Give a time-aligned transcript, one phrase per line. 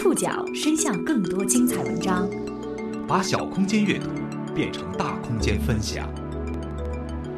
[0.00, 2.26] 触角伸向更多精彩文章，
[3.06, 4.08] 把小空间阅读
[4.54, 6.10] 变成大空间分享。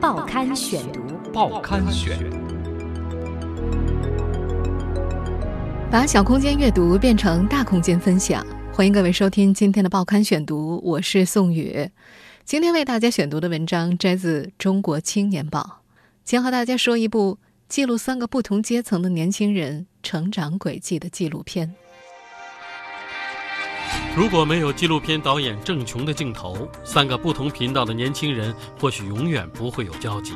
[0.00, 1.00] 报刊选读，
[1.32, 2.16] 报刊选，
[5.90, 8.46] 把小空间阅读变成大空间分享。
[8.72, 11.90] 欢迎各位收听今天的报刊选读，我是宋宇。
[12.44, 15.60] 今天为大家选读的文章摘自《中国青年报》，
[16.24, 17.38] 将和大家说一部
[17.68, 21.74] 记录三个不同阶层的年轻人成长轨迹的纪录片。
[24.14, 30.34] 如果没有纪录片导演郑琼的镜头，三个不同频道的年轻人或许永远不会有交集。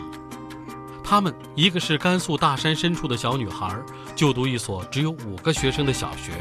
[1.05, 3.71] 他们一个是甘肃大山深处的小女孩，
[4.15, 6.33] 就读一所只有五个学生的小学。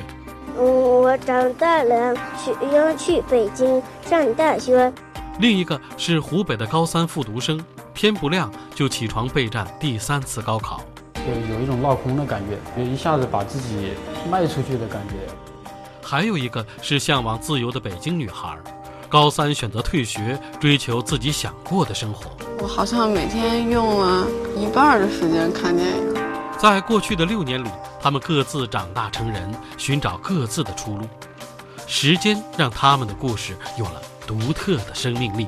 [0.58, 4.92] 嗯，我长大了，去要去北京上大学。
[5.40, 7.64] 另一个是湖北的高三复读生，
[7.94, 10.82] 天不亮就起床备战第三次高考，
[11.14, 13.92] 就有一种落空的感觉，就一下子把自己
[14.32, 15.16] 卖出去的感觉。
[16.08, 18.56] 还有一个是向往自由的北京女孩，
[19.10, 22.30] 高三选择退学，追求自己想过的生活。
[22.60, 26.14] 我好像每天用了一半的时间看电影。
[26.60, 27.68] 在过去的六年里。
[28.06, 31.08] 他们各自长大成人，寻找各自的出路。
[31.88, 35.48] 时间让他们的故事有了独特的生命力。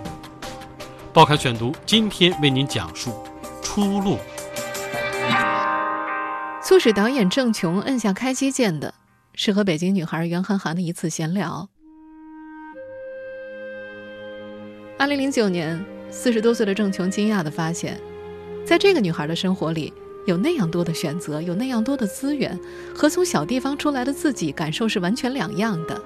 [1.14, 3.12] 报刊选读今天为您讲述
[3.64, 4.18] 《出路》。
[6.64, 8.92] 促使导演郑琼摁下开机键的，
[9.40, 11.70] 是和北京女孩袁涵涵的一次闲聊。
[14.98, 18.02] 二零零九年，四十多岁的郑琼惊讶地发现，
[18.66, 19.94] 在这个女孩的生活里。
[20.26, 22.60] 有那样多的选择，有那样多的资源，
[22.94, 26.02] 和从小地方出来的自己感受是完全两样的。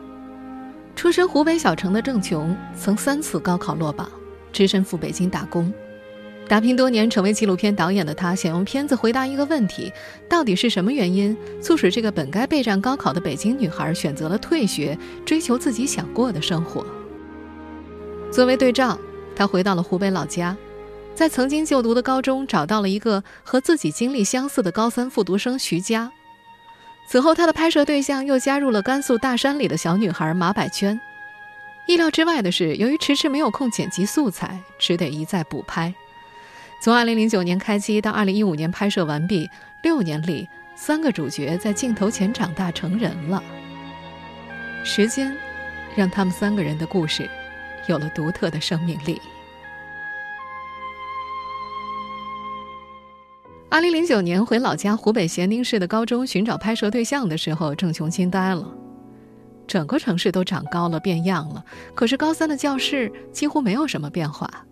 [0.96, 4.12] 出身湖北小城的郑琼，曾三次高考落榜，
[4.52, 5.74] 只身赴北京打工。
[6.52, 9.90] 打拼多年成为纪录片导演的他，想用片子回答一个问题：
[10.28, 16.86] 到底是什么原因，促使这个本该备战高考的北京女孩选择了退学，追求自己想过的生活？
[18.34, 19.00] 作为对照，
[19.34, 20.58] 他回到了湖北老家。
[21.16, 26.12] 在曾经就读的高中找到了一个和自己经历相似的高三复读生徐佳，
[27.08, 31.00] 此后他的拍摄对象又加入了甘肃大山里的小女孩马百娟。
[31.88, 35.96] 意料之外的是，由于迟迟没有空剪辑素材，只得一再补拍。
[36.82, 39.48] 从2009年开机到2015年拍摄完毕，
[39.84, 43.42] 六年里，三个主角在镜头前长大成人了。
[44.84, 45.32] 时间，
[45.96, 47.30] 让他们三个人的故事，
[47.88, 49.22] 有了独特的生命力。
[53.70, 58.68] 二零零九年回老家湖北咸宁市的高中寻找拍摄对象的时候，郑琼惊呆了。
[59.68, 61.64] 整个城市都长高了、变样了，
[61.94, 64.66] 可是高三的教室几乎没有什么变化。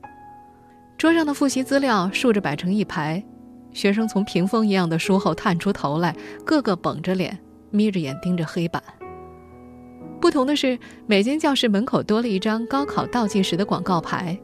[1.00, 3.24] 桌上的复习资料竖着摆成一排，
[3.72, 6.14] 学生从屏风一样的书后探出头来，
[6.46, 7.40] 个个绷着脸、
[7.72, 8.84] 眯着眼盯着黑板。
[10.20, 10.78] 不同的是，
[11.08, 14.38] 每间教室门口多了一张高考倒计时的广告牌，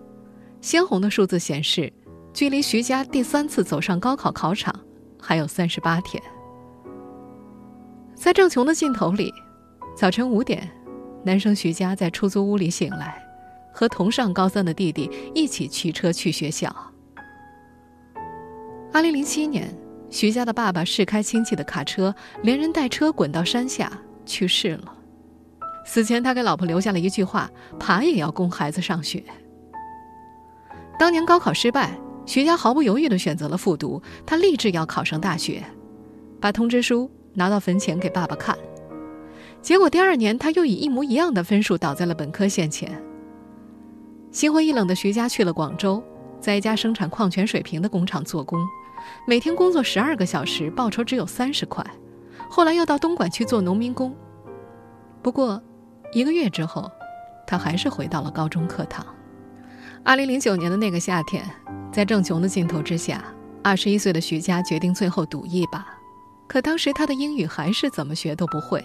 [0.61, 1.91] 鲜红的数字显示。
[2.33, 4.77] 距离徐佳第三次走上高考考场
[5.21, 6.21] 还有三十八天。
[8.13, 9.33] 在郑琼的镜头里，
[9.95, 10.69] 早晨五点，
[11.23, 13.24] 男生徐佳在出租屋里醒来，
[13.75, 16.73] 和同上高三的弟弟一起驱车去学校。
[18.93, 19.75] 二零零七年，
[20.09, 23.91] 徐佳的爸爸试开亲戚的卡车，连人带车滚到山下
[24.25, 24.95] 去世了。
[25.85, 29.21] 死前，他给老婆留下了一句话：“爬也要供孩子上学。”
[30.97, 31.99] 当年高考失败。
[32.27, 35.63] 徐佳毫不犹豫地选择了复读，他立志要考上大学，
[36.41, 38.57] 把通知书拿到坟前给爸爸看。
[39.61, 42.99] 结果第二年，他又以一模一样的分数倒在了本科线前。
[44.35, 46.03] 心灰意冷的徐佳去了广州，
[46.41, 48.59] 在一家生产矿泉水瓶的工厂做工，
[49.25, 51.81] 每天工作十二个小时，报酬只有三十块。
[52.49, 54.13] 后来又到东莞去做农民工。
[55.21, 55.63] 不过，
[56.11, 56.91] 一个月之后，
[57.47, 59.05] 他还是回到了高中课堂。
[60.03, 61.41] 二零零九年的那个夏天。
[61.93, 63.23] 在郑琼的镜头之下，
[63.63, 65.87] 二十一岁的徐佳决定最后赌一把。
[66.45, 68.83] 可当时他的英语还是怎么学都不会。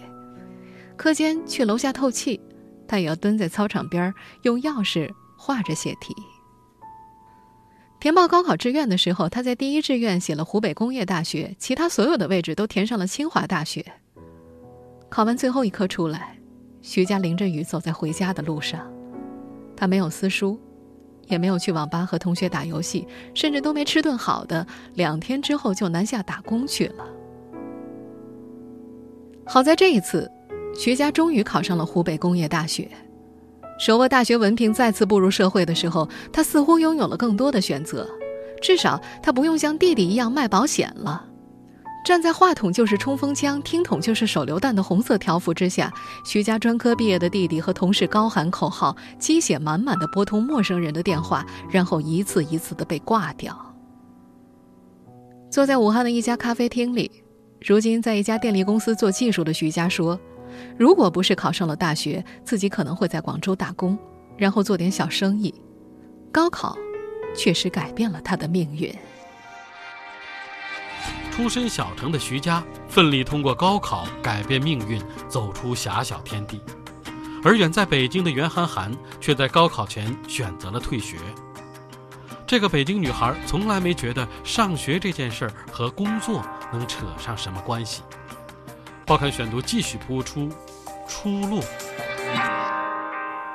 [0.97, 2.41] 课间去楼下透气，
[2.87, 5.11] 他也要蹲在操场边用钥匙
[5.41, 6.15] 画着写题。
[7.99, 13.85] 填报高考志愿的时候，他在第一志愿写了湖北工业大学，其他所有的位置都填上了清华大学。
[15.09, 16.37] 考完最后一科出来，
[16.83, 18.87] 徐佳淋着雨走在回家的路上，
[19.75, 20.61] 他没有撕书。
[21.27, 24.67] 也没有去网吧和同学打游戏，甚至都没吃顿好的。
[24.95, 27.07] 两天之后就南下打工去了。
[29.47, 30.29] 好在这一次，
[30.75, 32.91] 徐佳终于考上了湖北工业大学。
[33.81, 38.07] 手握大学文凭再次步入社会的时候，他似乎拥有了更多的选择，
[38.61, 41.25] 至少他不用像弟弟一样卖保险了。
[42.05, 45.91] 站在话筒就是冲锋枪，听筒就是手榴弹的红色条幅之下，
[46.27, 53.57] 徐家专科毕业的弟弟和同事高喊口号，鸡血满满的拨通陌生人的电话，然后一次一次的被挂掉。
[55.51, 57.11] 坐在武汉的一家咖啡厅里，
[57.67, 60.21] 如今在一家电力公司做技术的徐佳说
[60.79, 63.99] ：“如果不是考上了大学，自己可能会在广州打工，
[64.37, 65.55] 然后做点小生意。
[66.33, 66.77] 高考，
[67.35, 68.95] 确实改变了他的命运。”
[71.31, 76.59] 出身小城的徐佳，奋力通过高考改变命运，走出狭小天地；
[77.43, 81.17] 而远在北京的袁涵涵，却在高考前选择了退学。
[82.47, 88.03] 这个北京女孩从来没觉得上学这件事儿和工作能扯上什么关系。
[89.11, 90.49] 报刊选读继续播出，
[91.09, 91.61] 出路。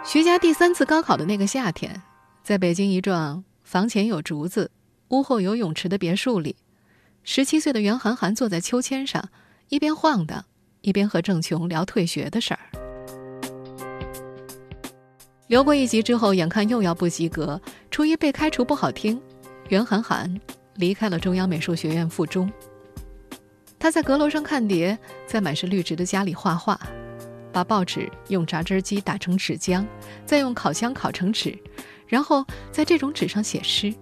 [0.04, 2.02] 徐佳第三次高考的那个夏天，
[2.44, 4.70] 在北京一幢房前有竹子、
[5.12, 6.58] 屋后有泳池的别墅里。
[7.24, 9.30] 十七岁的袁涵涵坐在秋千上，
[9.70, 10.44] 一边晃荡，
[10.82, 12.60] 一边和郑琼聊退学的事儿。
[15.48, 19.22] 留过一级之后，眼看又要不及格，初一被开除不好听，
[19.70, 20.38] 袁涵涵
[20.74, 22.52] 离开了中央美术学院附中。
[23.86, 24.98] 他在阁楼上看碟，
[25.28, 26.76] 在满是绿植的家里画画，
[27.54, 29.86] 把报纸用榨汁机打成纸浆，
[30.26, 31.56] 再用烤箱烤成纸，
[32.08, 33.94] 然后在这种纸上写诗。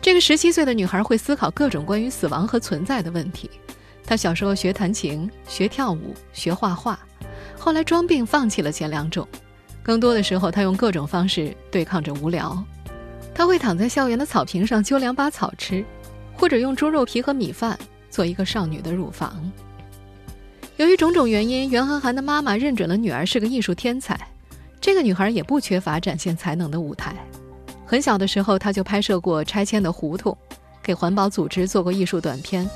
[0.00, 3.50] 这个十七岁的女孩会思考各种关于死亡和存在的问题。
[4.06, 6.98] 她小时候学弹琴、学跳舞、学画画，
[7.58, 9.28] 后来装病放弃了前两种。
[9.82, 12.64] 更多的时候，她用各种方式对抗着无聊。
[13.34, 15.84] 她会躺在校园的草坪上揪两把草吃，
[16.38, 17.76] 或者用猪肉皮和米饭
[18.08, 19.50] 做一个少女的乳房。
[20.76, 24.18] 由于种种原因，袁涵涵的妈妈认准了女儿是个艺术天才。
[24.80, 27.16] 这个女孩也不缺乏展现才能的舞台。
[27.84, 30.36] 很小的时候，她就拍摄过拆迁的胡同，
[30.80, 32.68] 给环保组织做过艺术短片，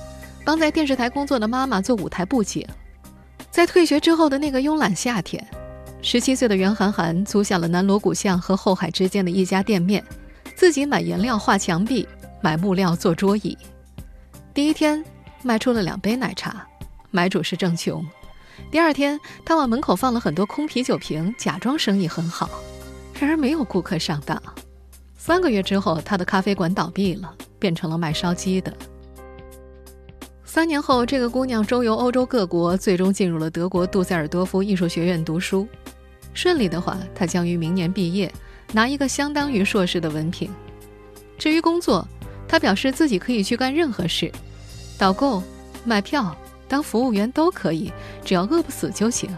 [0.45, 2.67] 帮在电视台工作的妈妈做舞台布景。
[3.53, 5.47] 在退学之后的那个慵懒夏天，
[6.03, 10.03] 十七岁的袁涵涵租下了南锣鼓巷和后海之间的一家店面，
[10.57, 12.09] 自己买颜料画墙壁，
[12.43, 13.57] 买木料做桌椅。
[14.53, 15.03] 第一天
[15.43, 16.67] 卖出了两杯奶茶，
[17.11, 18.05] 买主是郑琼。
[18.71, 22.51] 第二天，他往门口放了很多空啤酒瓶，假装生意很好，
[23.19, 24.41] 然而没有顾客上当。
[25.17, 28.75] 三个月之后，他的咖啡馆倒闭了，变成了卖烧鸡的。
[30.45, 35.67] 三年后，这个姑娘周游欧洲各国，最终进入了德国杜塞尔多夫艺术学院读书。
[36.35, 38.31] 顺利的话，她将于明年毕业，
[38.73, 40.51] 拿一个相当于硕士的文凭。
[41.39, 42.07] 至于工作，
[42.53, 44.31] 他表示自己可以去干任何事，
[44.99, 45.43] 导购、
[45.87, 46.37] 卖票、
[46.69, 47.91] 当服务员都可以，
[48.23, 49.35] 只要饿不死就行。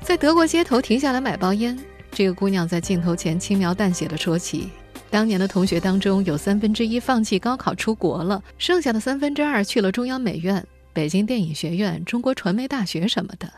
[0.00, 1.78] 在德国街头停下来买包烟。
[2.10, 4.70] 这个姑娘在镜头前轻描淡写的说起，
[5.10, 13.52] 当年的同学当中有三分之一放弃高考出国了，剩下的三分之二去了中央美院、北京电影学院、中国传媒大学什么的。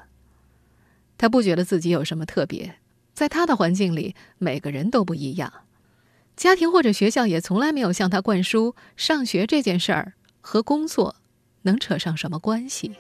[1.17, 2.75] 她不觉得自己有什么特别，
[3.15, 5.53] 在她的环境里，每个人都不一样，
[6.37, 10.13] 家庭或者学校也从来没有向他灌输上学这件事儿
[10.43, 11.17] 和工作
[11.63, 12.93] 能扯上什么关系。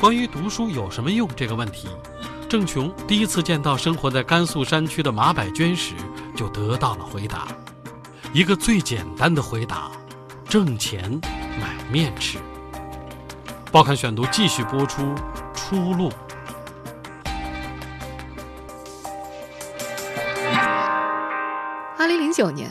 [0.00, 1.88] 关于读书有什么用这个问题。
[2.48, 5.94] 郑琼第一次见到生活在甘肃山区的马百娟时，
[6.34, 7.48] 就得到了回答，
[8.32, 9.90] 一个最简单的回答：
[10.48, 11.10] 挣钱
[11.60, 12.38] 买面吃。
[13.72, 15.14] 报刊选读继续播出，
[15.54, 16.10] 出路。
[22.36, 22.68] 九年，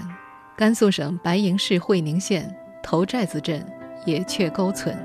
[0.55, 3.65] 甘肃省白银市会宁县头寨子镇
[4.05, 4.95] 野雀沟村。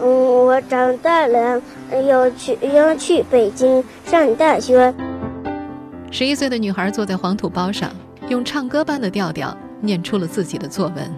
[0.00, 0.06] 嗯，
[0.46, 1.60] 我长大了，
[2.08, 4.94] 要去要去北京上大学。
[6.10, 7.90] 十一岁的女孩坐在黄土包上，
[8.30, 11.14] 用唱歌般的调调念出了自己的作文。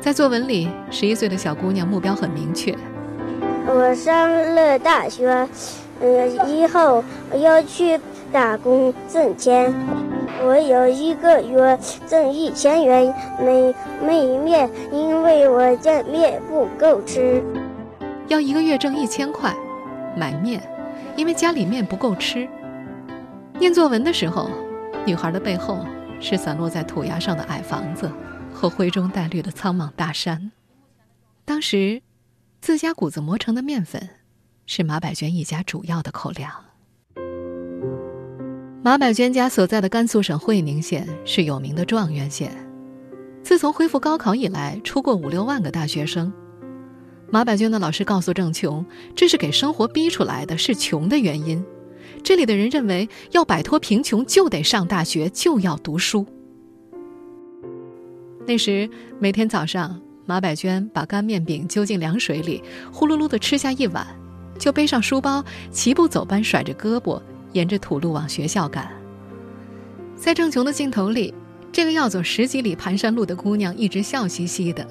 [0.00, 2.74] 在作文里，十一岁的小姑娘目标很明确：
[3.66, 5.46] 我上了大学，
[6.00, 8.00] 嗯，以后要去
[8.32, 9.74] 打工挣钱。
[10.46, 11.76] 我有一个月
[12.06, 17.42] 挣一千元，没没面，因为我家面不够吃。
[18.28, 19.52] 要一个月挣一千块，
[20.16, 20.62] 买面，
[21.16, 22.48] 因为家里面不够吃。
[23.58, 24.48] 念作文的时候，
[25.04, 25.84] 女孩的背后
[26.20, 28.08] 是散落在土崖上的矮房子
[28.54, 30.52] 和灰中带绿的苍莽大山。
[31.44, 32.02] 当时，
[32.60, 34.10] 自家谷子磨成的面粉，
[34.64, 36.65] 是马百娟一家主要的口粮。
[38.86, 42.56] 马百娟家所在的甘肃省会宁县是有名的状元县，
[43.42, 46.32] 自从恢复高考以来，出过五六万个大学生。
[47.28, 51.60] 马百娟的老师告诉郑琼，这是给生活逼出来的，是穷的原因。
[52.22, 56.24] 这里的人认为，要摆脱贫穷就得上大学，就要读书。
[58.46, 58.88] 那时
[59.18, 62.62] 每天早上，马百娟把干面饼揪进凉水里，
[62.92, 64.06] 呼噜噜地吃下一碗，
[64.60, 67.20] 就背上书包，齐步走班，甩着胳膊，
[67.56, 68.90] 沿着土路往学校赶。
[70.14, 71.32] 在郑琼的镜头里，
[71.72, 74.86] 这个要走十几里盘山路的姑娘一直笑嘻嘻的。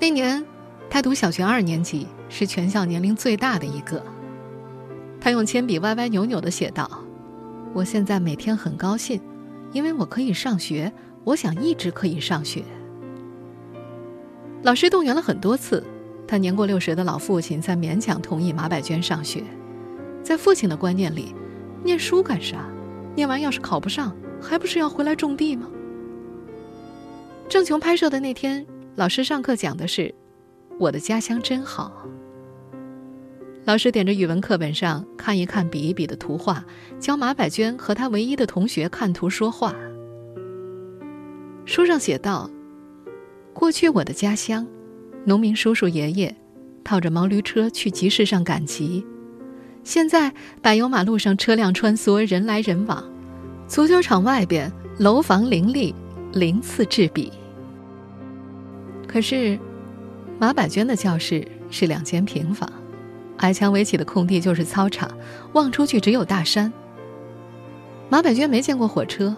[0.00, 0.44] 那年，
[0.88, 4.02] 她读小学二年级，是全校年龄最大的一个。
[5.20, 6.90] 她用铅笔歪歪扭扭地写道
[7.74, 9.20] ：“我现在每天很高兴，
[9.72, 10.92] 因为我可以上学，
[11.24, 12.62] 我想一直可以上学。”
[14.62, 15.84] 老师动员了很多次，
[16.26, 19.42] 他年过六十的老父亲才勉强同意马百娟上学。
[20.22, 21.34] 在父亲的观念里，
[21.84, 22.68] 念书干啥？
[23.14, 25.68] 念完要是考不上，还不是要回来种地吗？
[27.48, 30.14] 郑琼拍摄的那天，老师上课讲的是
[30.78, 32.06] “我的家乡真好”。
[33.64, 36.64] 老师点着语文课本上看一看、比一比的图画，
[37.00, 39.74] 教马百娟和她唯一的同学看图说话。
[41.64, 42.50] 书上写道
[43.52, 44.66] ：“过去我的家乡，
[45.24, 46.34] 农民叔叔爷爷
[46.84, 49.04] 套着毛驴车去集市上赶集。”
[49.84, 53.02] 现在柏油马路上车辆穿梭，人来人往；
[53.66, 55.94] 足球场外边楼房林立，
[56.32, 57.32] 鳞次栉比。
[59.06, 59.58] 可是，
[60.38, 62.70] 马百娟的教室是两间平房，
[63.38, 65.10] 矮墙围起的空地就是操场，
[65.54, 66.70] 望出去只有大山。
[68.10, 69.34] 马百娟没见过火车，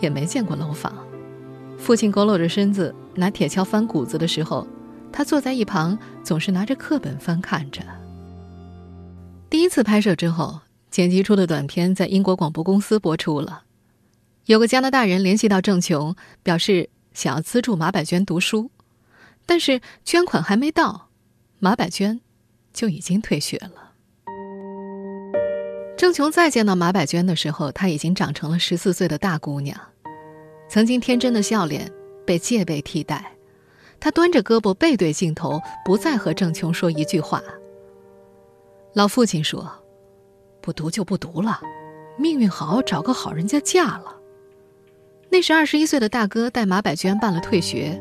[0.00, 0.92] 也没见过楼房。
[1.78, 4.66] 父亲佝偻着身子拿铁锹翻谷子的时候，
[5.12, 7.80] 他坐在一旁，总是拿着课本翻看着。
[9.50, 10.60] 第一次拍摄之后，
[10.90, 13.62] 剪辑出的短片在英国广播公司播出了。
[14.46, 18.70] 有个加拿大人联系到郑琼，表示想要资助马百娟读书，
[19.46, 21.08] 但是捐款还没到，
[21.60, 22.20] 马百娟
[22.72, 23.92] 就已经退学了。
[25.96, 29.80] 郑琼再见到马百娟的时候，她已经长成了十四岁的大姑娘，
[30.68, 31.90] 曾经天真的笑脸
[32.26, 33.32] 被戒备替代，
[34.00, 37.40] 她端着胳膊背对镜头，不再和郑琼说一句话。
[38.94, 39.68] 老父亲说
[40.62, 41.60] ：“不读就不读了，
[42.16, 44.14] 命运好，找个好人家嫁了。”
[45.28, 48.00] 那时二十一岁的大哥带马百娟办了退学。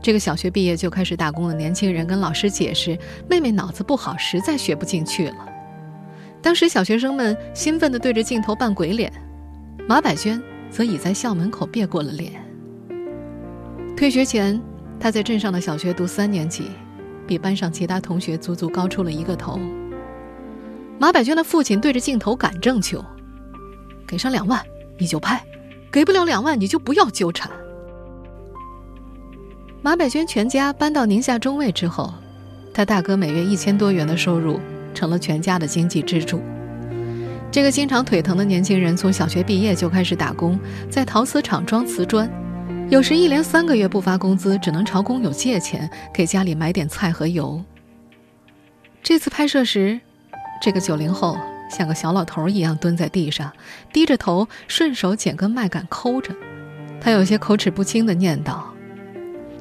[0.00, 2.96] 这个小学毕业就开始打工的年轻人跟老师解释
[3.28, 5.48] ：“妹妹脑子不好，实在学不进去了。”
[6.40, 9.12] 当时小学生们兴奋地对着镜头扮鬼脸，
[9.88, 10.40] 马百娟
[10.70, 12.40] 则倚在校门口别过了脸。
[13.96, 14.62] 退学前，
[15.00, 16.70] 他在镇上的小学读三年级，
[17.26, 19.58] 比班上其他同学足足高出了一个头。
[20.98, 23.04] 马百娟的父亲对着镜头赶正求
[24.06, 24.64] ：“给上两万
[24.98, 25.42] 你就拍，
[25.90, 27.50] 给不了两万你就不要纠缠。”
[29.82, 32.14] 马百娟全家搬到宁夏中卫之后，
[32.72, 34.58] 他大哥每月一千多元的收入
[34.94, 36.40] 成了全家的经济支柱。
[37.50, 40.58] 这个经常腿疼的年轻人从小学毕业就开始打工，
[40.88, 42.30] 在陶瓷厂装瓷砖，
[42.88, 47.62] 有时一连三个月不发工资，只能朝工友借钱给家里买点菜和油。
[49.02, 50.00] 这次拍摄时。
[50.64, 51.36] 这个九零后
[51.68, 53.52] 像个小老头一样蹲在地上，
[53.92, 56.34] 低着头，顺手捡根麦秆抠着。
[57.02, 58.62] 他有些口齿不清地念叨：“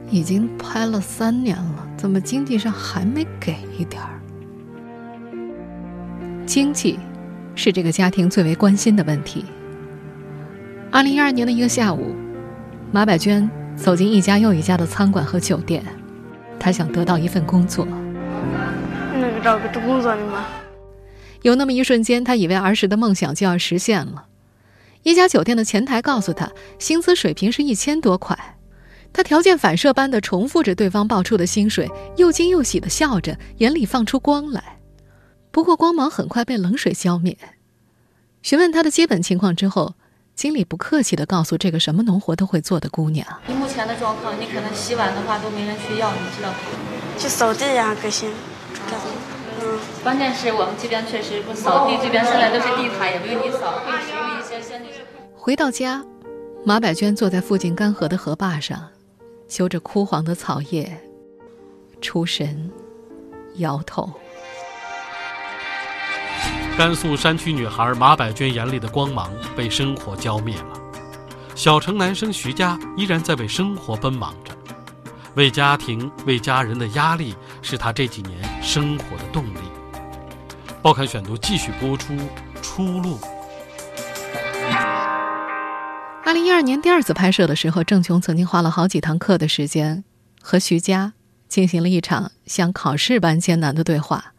[0.10, 4.22] 已经拍了三年了，怎么经济上还没给一点儿？”
[6.48, 6.98] 经济
[7.54, 9.44] 是这个家庭最为关心的问题。
[10.90, 12.16] 二零一二年的一个下午，
[12.94, 15.84] 马百娟走进一家又一家的餐馆和酒店，
[16.58, 17.86] 她想得到一份工作。
[19.16, 20.46] 那个找个工作的吗？
[21.44, 24.26] 有那么一瞬间，他以为儿时的梦想就要实现了。
[25.04, 28.58] 一家酒店的前台告诉他，薪资水平是一千多块。
[29.12, 34.80] 他条件反射般的重复着对方报出的薪水，又惊又喜的笑着，眼里放出光来。
[35.52, 37.38] 不过光芒很快被冷水浇灭。
[38.42, 39.96] 询问他的基本情况之后，
[40.36, 46.56] 经理不客气地告诉这个什么农活都会做的姑娘：“你目前的状况，你可能洗碗的话都没人去要，你知道吗？
[47.20, 48.32] 去扫地呀，可行。”
[50.04, 54.82] 关键是我们这边确实不扫地，这边现在都是地毯，也没有你扫会使用一些先。
[55.36, 56.04] 回到家，
[56.66, 58.88] 马百娟坐在附近干涸的河坝上，
[59.48, 60.98] 揪着枯黄的草叶，
[62.02, 62.72] 出神，
[63.56, 64.10] 摇头。
[66.78, 70.74] 甘肃山区女孩马百娟眼里的光芒被生活浇灭了，
[71.56, 74.53] 小城男生徐佳依然在为生活奔忙着。
[75.36, 79.58] 为家庭、为家人的压力是他这几年生活的动力。
[80.82, 82.14] 报刊选读继续播出
[82.62, 83.18] 《出路》。
[86.24, 90.04] 二零一二年第二次拍摄的时候，郑琼曾经花了好几堂课的时间
[90.40, 91.14] 和徐佳
[91.48, 94.34] 进行了一场像考试般艰难的对话，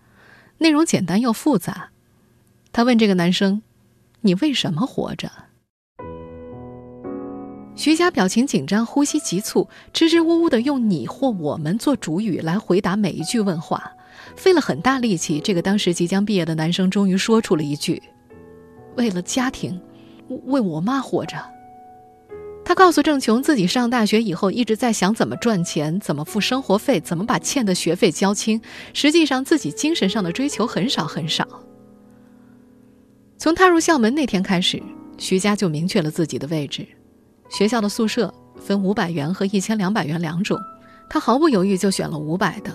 [0.59, 1.89] 内容简单又复杂。
[2.73, 3.63] 他问这个男生
[4.23, 5.31] ：“你为什么活着？”
[7.77, 13.91] 徐佳表情紧张，呼吸急促，支支吾吾的用“你”或“我们”做主语来回答每一句问话，
[14.37, 15.41] 费了很大力气。
[15.41, 18.01] 这个当时即将毕业的男生终于说出了一句
[18.97, 19.81] ：“为了家庭，
[20.47, 21.37] 为我妈活着。”
[22.65, 28.63] 他告诉郑琼，自己上大学以后一直在想怎么赚钱，怎么付生活费，怎么把欠的学费交清。
[28.95, 31.47] 实际上，自己精神上的追求很少很少。
[33.37, 34.81] 从踏入校门那天开始，
[35.19, 36.87] 徐佳就明确了自己的位置。
[37.57, 40.59] 学校的宿舍分五百元和一千两百元两种，
[41.09, 42.73] 他毫不犹豫就选了五百的。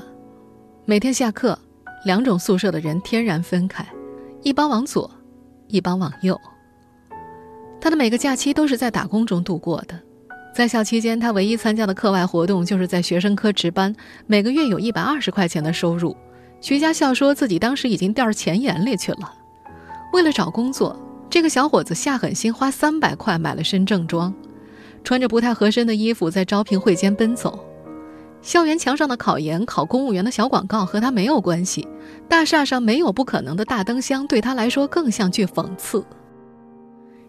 [0.86, 1.60] 每天下课，
[2.06, 3.86] 两种宿舍的人天然分开，
[4.42, 5.12] 一帮往左，
[5.68, 6.40] 一帮往右。
[7.82, 10.00] 他的每个假期都是在打工中度过的。
[10.56, 13.94] 在校期间，他唯一参加的课外活动就是在学生科值班，
[14.28, 16.16] 每个月有一百二十块钱的收入。
[16.62, 19.34] 徐佳笑说自己当时已经掉钱眼里去了。
[20.14, 20.98] 为了找工作，
[21.30, 24.34] 这个小伙子下狠心花三百块买了身正装。
[25.03, 27.65] 穿着不太合身的衣服在招聘会间奔走，
[28.41, 31.88] 校园墙上的考研、考公务员的小广告和他没有关系，
[32.27, 36.06] 大厦上没有不可能的大灯箱对他来说更像句讽刺。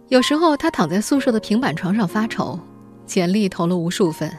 [0.09, 2.59] 有时候他躺在宿舍的平板床上发愁，
[3.07, 4.31] 简历投了无数份，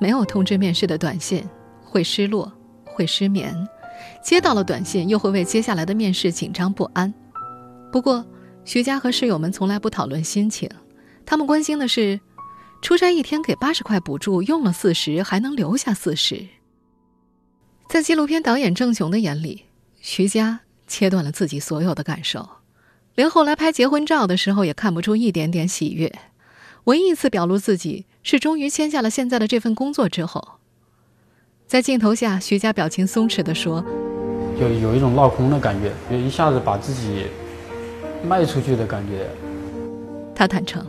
[0.00, 1.44] 没有通知面试的短信，
[1.84, 2.50] 会失落，
[2.84, 3.54] 会失眠，
[4.22, 7.12] 接到了短信又会为接下来的面试紧张不安。
[7.92, 8.24] 不过，
[8.64, 10.68] 徐佳和室友们从来不讨论心情，
[11.24, 12.20] 他们关心的是。
[12.86, 16.46] 出差一天给八十块补助，用了四十，还能留下四十。
[17.88, 19.64] 在纪录片导演郑雄的眼里，
[20.00, 22.48] 徐佳切断了自己所有的感受，
[23.16, 26.16] 连后来拍结婚照的时候也看不出一点点喜悦。
[26.84, 30.60] 唯一一次表露自己，是终于签下了现在的这份工作之后。
[31.66, 33.84] 在镜头下，徐佳表情松弛地说
[34.60, 37.24] ：“就有一种落空的感觉，就一下子把自己
[38.24, 39.28] 卖出去的感觉。”
[40.32, 40.86] 他坦诚。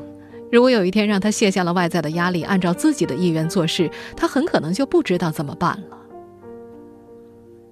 [0.52, 5.98] 如果有一天让他卸下了外在的压力，按照自己的意愿做事，他很可能就不知道怎么办了。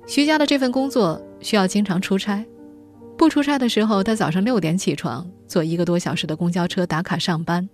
[0.05, 2.45] 徐家的这份工作需要经常出差，
[3.17, 7.69] 不出差的时候，他早上六点起床，坐一个多小时的公交车打卡上班。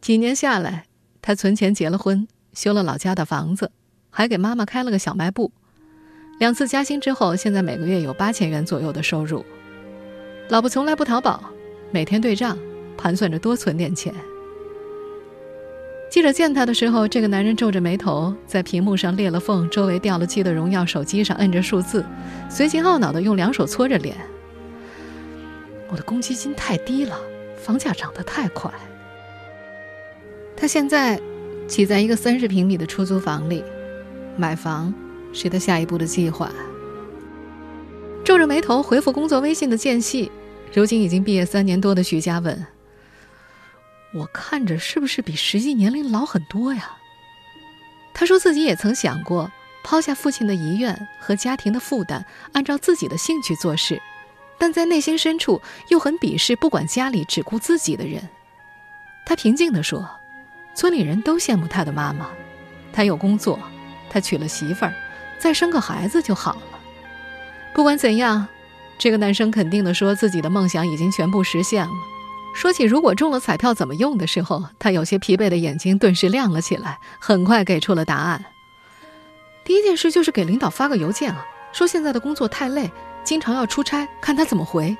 [0.00, 0.86] 几年下来，
[1.20, 3.70] 他存钱结了婚，修了老家的房子，
[4.10, 5.52] 还给妈妈开了个小卖部。
[6.40, 9.44] 两次加薪之后，现在每个月有八千元左右的收入。
[10.48, 11.44] 老婆从来不淘宝，
[11.92, 12.58] 每天对账。
[12.96, 14.14] 盘算着多存点钱。
[16.10, 22.04] 记者见他的时候，这个男人皱着眉头，在屏幕上裂了缝、周围掉了漆的荣耀手机上摁着数字，
[22.48, 24.14] 随即懊恼的用两手搓着脸
[25.90, 27.18] ：“我的公积金太低了，
[27.56, 28.70] 房价涨得太快。”
[30.56, 31.20] 他现在
[31.66, 33.64] 挤在一个三十平米的出租房里，
[34.36, 34.94] 买房
[35.32, 36.48] 是他下一步的计划。
[38.24, 40.30] 皱着眉头回复工作微信的间隙，
[40.72, 42.73] 如今已经毕业三年多的徐佳问。
[44.14, 46.92] 我看着是不是比实际年龄老很多呀？
[48.12, 49.50] 他说自己也曾想过
[49.82, 54.00] 抛下父亲的遗愿和家庭的负担，按照自己的兴趣做事，
[54.56, 58.28] 但在内心深处又很鄙视不管家里只顾自己的人。
[59.26, 60.08] 他平静地说
[60.76, 62.30] ：“村里人都羡慕他的妈妈，
[62.92, 63.58] 他有工作，
[64.08, 64.94] 他娶了媳妇儿，
[65.40, 66.62] 再生个孩子就好了。
[67.74, 68.46] 不管怎样，
[68.96, 71.92] 这个男生肯定地说自己的梦想已经全部实现了。”
[72.54, 78.42] 说起如果中了彩票怎么用的时候，他有些疲惫的眼睛顿时亮了起来，很快给出了答案。
[79.64, 82.88] 第一件事就是给领导发个邮件啊，说现在的工作太累，
[83.24, 84.96] 经常要出差，看他怎么回。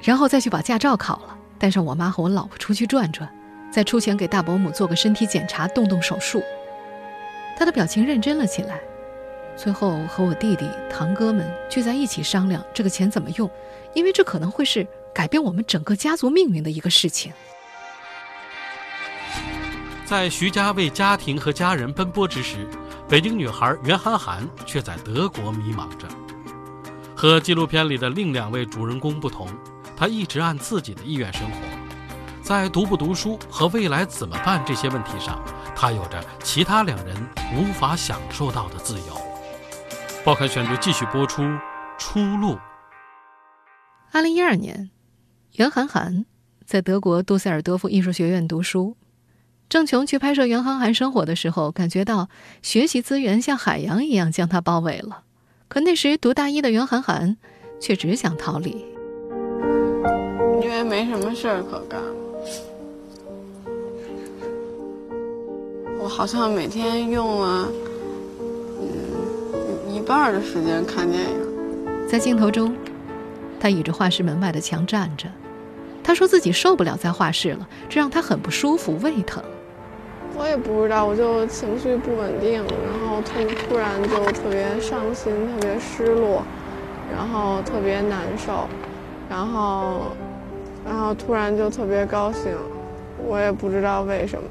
[0.00, 3.28] 然后再去把驾照考了，带上我妈和我老婆出去转转，
[3.70, 6.42] 再出钱给大伯母做个身体检查，动动手术。
[7.58, 8.80] 他的表情认真了起来，
[9.56, 13.48] 最后和我弟弟、堂哥们聚在一起商量这个钱怎么用，
[13.92, 14.86] 因为这可能会是。
[15.14, 17.32] 改变我们整个家族命运的一个事情。
[20.04, 22.68] 在徐家为家庭和家人奔波之时，
[23.08, 26.06] 北京女孩袁涵涵却在德国迷茫着。
[27.14, 29.48] 和纪录片里的另两位主人公不同，
[29.96, 31.56] 她一直按自己的意愿生活。
[32.42, 35.40] 在读不读书和未来怎么办这些问题上，
[35.76, 37.16] 她有着其他两人
[37.54, 39.16] 无法享受到的自由。
[40.24, 41.42] 报刊选读继续播出，
[41.96, 42.54] 《出路》。
[44.12, 44.90] 二零一二年。
[45.56, 46.24] 袁涵涵
[46.64, 48.96] 在德国杜塞尔多夫艺术学院读书，
[49.68, 52.30] 郑琼去拍摄袁涵涵生活的时候，感觉到
[52.62, 55.24] 学习资源像海洋一样将她包围了。
[55.68, 57.36] 可那时读大一的袁涵涵
[57.78, 58.82] 却只想逃离，
[60.62, 62.00] 因为没什么事儿可干。
[66.00, 67.68] 我好像每天用了
[68.80, 72.74] 嗯一半的时间看电影，在镜头中，
[73.60, 75.30] 他倚着画室门外的墙站着。
[76.04, 79.42] 他说自己受不了在画室了，这让他很不舒服，胃疼。
[80.34, 83.32] 我也不知道，我就情绪不稳定，然后突
[83.68, 86.42] 突然就特别伤心，特别失落，
[87.14, 88.66] 然后特别难受，
[89.28, 90.06] 然后，
[90.84, 92.52] 然后突然就特别高兴，
[93.24, 94.48] 我也不知道为什么。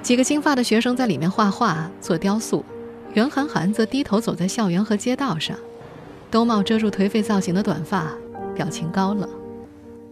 [0.00, 2.64] 几个金发的学生在里面画画、做雕塑，
[3.14, 5.56] 袁涵涵则低头走在校园和街道上，
[6.30, 8.12] 兜帽遮住颓废造型的短发，
[8.54, 9.28] 表情高冷。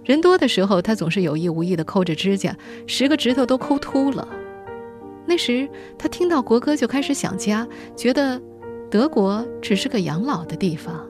[0.04, 4.28] 人多的时候，他总是有意无意地抠着指甲，十个指头都抠秃了。
[5.24, 8.40] 那时，他听到国歌就开始想家，觉得
[8.90, 11.06] 德国只是个养老的地方。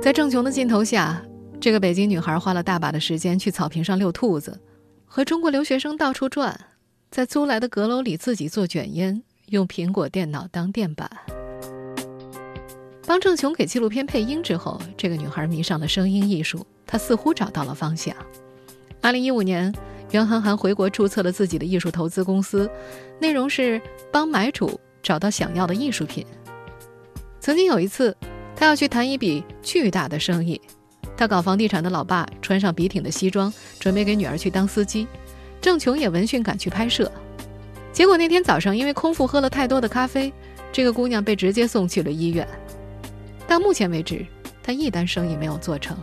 [0.00, 1.22] 在郑琼的镜头下，
[1.60, 4.58] 这个北京女孩花了大把的时间去草坪上遛兔子，
[5.04, 6.58] 和中国留学生到处转，
[7.10, 11.10] 在租来的阁楼里自己做卷烟，用苹果电脑当垫板。
[13.06, 18.14] 帮郑琼给纪录片配音之后，这个女孩迷上了声音艺术，她似乎找到了方向。
[19.00, 19.72] 二零一五年。
[20.10, 22.70] 袁涵涵回国注册了自己的艺术投资公司，
[23.18, 23.80] 内容是
[24.12, 26.24] 帮买主找到想要的艺术品。
[27.40, 28.16] 曾经有一次，
[28.54, 30.60] 他要去谈一笔巨大的生意，
[31.16, 35.08] 他搞房地产的老爸穿上笔挺的西装，准备给女儿去当司机。
[35.60, 37.10] 郑琼也闻讯赶去拍摄，
[37.92, 40.32] 结果那天早上因为空腹喝了太多的咖啡，
[40.70, 42.46] 这个姑娘被直接送去了医院。
[43.54, 44.26] 到目前为止，
[44.64, 45.96] 他一单生意没有做成。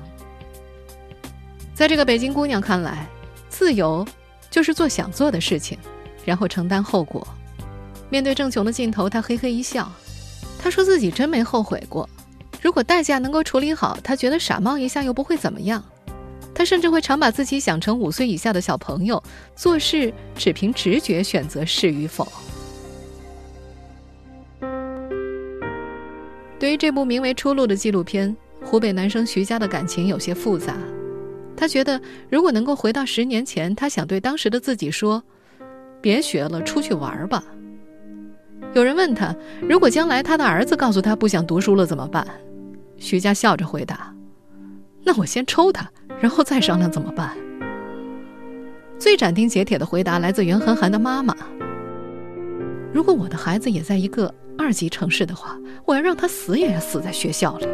[1.73, 3.05] 在这个北京姑娘看来，
[3.49, 4.07] 自由，
[4.49, 5.77] 就是做想做的事情，
[6.23, 7.27] 然后承担后果。
[8.09, 9.91] 面对郑琼的镜头，他嘿嘿一笑，
[10.57, 12.09] 他说自己真没后悔过。
[12.61, 15.83] 如果代价能够处理好，他觉得傻冒一下又不会怎么样。
[16.55, 19.21] 他甚至会常把自己想成五岁以下的小朋友，
[19.57, 22.31] 做事只凭直觉选择是与否。
[26.61, 30.75] 对于这部名为《出路》的纪录片，湖北男生徐佳的感情有些复杂。
[31.57, 35.23] 他觉得，如果能够回到十年前，他想对当时的自己说
[36.01, 37.43] ：“别学了，出去玩吧。”
[38.75, 39.35] 有人问他，
[39.67, 42.27] 如果将来他的儿子告诉他不想读书了怎么办？
[42.97, 44.15] 徐佳笑着回答
[45.03, 47.35] ：“那我先抽他，然后再商量怎么办。”
[48.99, 51.35] 最斩钉截铁的回答来自袁涵涵的妈妈
[52.93, 57.67] ：“如果我的孩子也在一个二级城市的话，我要让他死也要死在学校里。”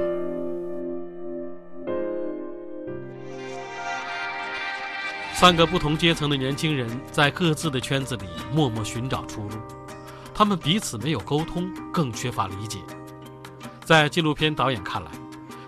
[5.34, 9.58] 三个不同阶层的年轻人在各自的圈子里默默寻找出路，
[10.34, 12.80] 他们彼此没有沟通，更缺乏理解。
[13.86, 15.12] 在纪录片导演看来，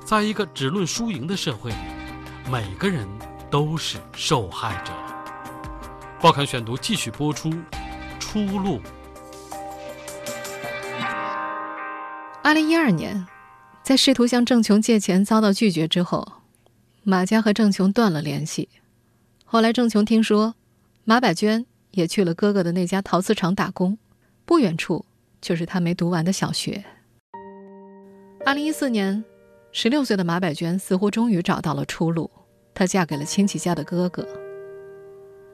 [0.03, 1.77] 在一个只论输赢的社会里，
[2.51, 3.07] 每个人
[3.51, 4.91] 都是受害者。
[6.19, 7.49] 报刊选读继续播出，
[8.19, 8.77] 《出路》。
[12.49, 13.27] 二零一二年，
[13.83, 16.27] 在试图向郑琼借钱遭到拒绝之后，
[17.03, 18.67] 马家和郑琼断了联系。
[19.45, 20.55] 后来，郑琼听说，
[21.03, 23.99] 马百娟也去了哥哥的那家陶瓷厂打工，
[24.45, 25.05] 不远处
[25.39, 26.83] 就是他没读完的小学。
[28.43, 29.23] 二零一四年，
[29.71, 32.31] 十六岁的马百娟似乎终于找到了出路，
[32.73, 34.27] 她嫁给了亲戚家的哥哥。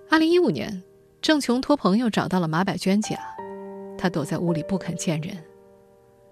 [0.10, 0.82] 二零一五年，
[1.22, 3.20] 郑琼托朋友找到了马百娟家，
[3.98, 5.36] 她躲在屋里不肯见人。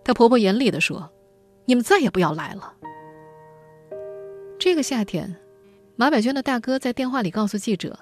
[0.04, 1.10] 她婆婆严厉地说
[1.66, 2.74] ：“你们再也不要来了。”
[4.60, 5.36] 这个夏天。
[5.96, 7.96] 马百娟的大哥在电话里告诉记者：“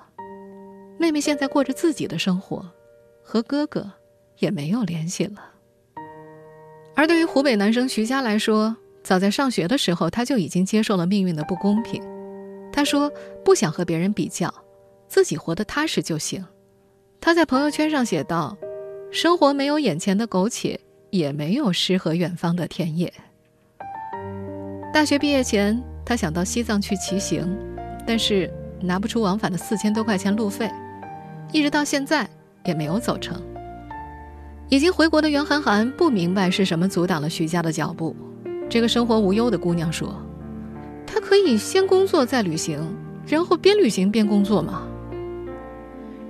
[0.97, 2.65] 妹妹现在过着自己的生活，
[3.21, 3.91] 和哥哥
[4.37, 5.51] 也没有联系了。”
[6.95, 12.01] 而对于湖北男生徐佳来说，早在上学的时候，他就已经接受了命运的不公平。
[12.71, 13.11] 他说
[13.43, 14.53] ：“不想和别人比较，
[15.09, 16.45] 自己活得踏实就行。”
[17.19, 18.57] 他在朋友圈上写道
[19.11, 20.79] ：“生活没有眼前的苟且，
[21.11, 23.13] 也没有诗和远方的田野。”
[24.91, 27.47] 大学毕业前，他想到西藏去骑行。
[28.03, 30.69] 但是拿不出往返的四千多块钱路费，
[31.53, 32.27] 一直到现在
[32.65, 33.39] 也没有走成。
[34.69, 38.15] 已经回国的袁涵涵不明白是什么阻挡了徐佳的脚步。
[38.67, 40.15] 这个生活无忧的姑娘说
[41.05, 42.79] ：“她可以先工作再旅行，
[43.27, 44.81] 然后边旅行边工作吗？”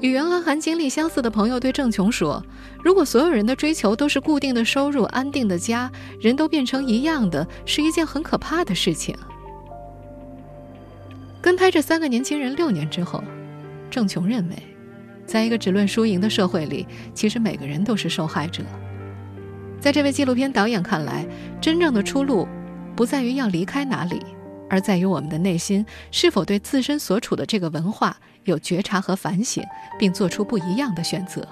[0.01, 2.43] 与袁涵涵经历相似的朋友对郑琼说
[2.83, 9.15] ：“如果所有人的追求都是固定的收入、安定的家，人都变成一样的，是一件很可怕的事情。”
[11.39, 13.23] 跟拍这三个年轻人六年之后，
[13.91, 14.55] 郑琼认为，
[15.27, 18.63] 在一个只论输赢的社会里，其实每个人都是受害者。
[19.79, 21.27] 在这位纪录片导演看来，
[21.61, 22.47] 真正的出路，
[22.95, 24.19] 不在于要离开哪里，
[24.71, 29.61] 而在于我们的内心是否对自身所处的这个文化有觉察和反省，
[29.99, 31.45] 并做出不一样的选择。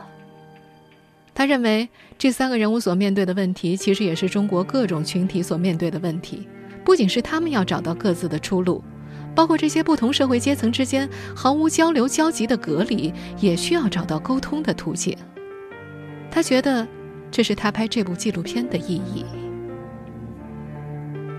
[1.35, 6.47] 他认为，这三个人物所面对的问题，其实也是中国各种群体所面对的问题，
[6.85, 8.81] 不仅是他们要找到各自的出路。
[9.35, 15.13] 包括这些不同社会阶层之间毫无交流交集的隔离，也需要找到沟通的途径。
[16.31, 16.87] 他觉得，
[17.29, 19.25] 这是他拍这部纪录片的意义。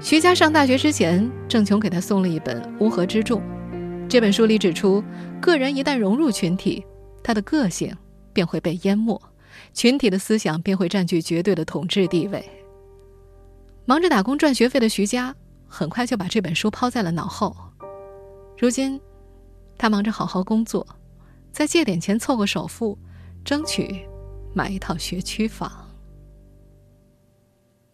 [0.03, 3.41] 徐佳上大学之前，郑琼给他送了一本《乌合之众》。
[4.09, 5.05] 这本书里指出，
[5.43, 6.83] 个人一旦融入群体，
[7.23, 7.95] 他的个性
[8.33, 9.21] 便会被淹没，
[9.75, 12.43] 群体的思想便会占据绝对的统治地位。
[13.85, 15.35] 忙着打工赚学费的徐佳，
[15.67, 17.55] 很快就把这本书抛在了脑后。
[18.57, 18.99] 如今，
[19.77, 20.87] 他忙着好好工作，
[21.53, 22.99] 再借点钱凑个首付，
[23.45, 24.09] 争取
[24.55, 25.71] 买一套学区房。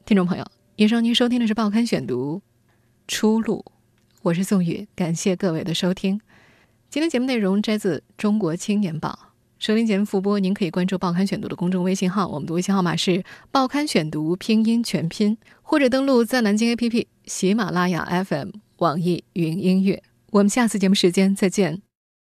[0.04, 0.46] 听众朋友。
[0.78, 2.42] 以上您收听的是《报刊选读》，
[3.08, 3.64] 出路，
[4.20, 6.20] 我是宋宇，感谢各位的收听。
[6.90, 9.18] 今天节目内容摘自《中国青年报》，
[9.58, 13.12] 收听节目复播，您可以关注《报刊选读》的公众微信号，我们的微信号码是
[13.50, 20.02] 《报刊选读》拼音全拼，或者登录在南京 APP、喜马拉雅 FM、网易云音乐。
[20.32, 21.85] 我们下次节目时间再见。